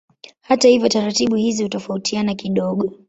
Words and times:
Hata 0.41 0.67
hivyo 0.67 0.89
taratibu 0.89 1.35
hizi 1.35 1.63
hutofautiana 1.63 2.35
kidogo. 2.35 2.91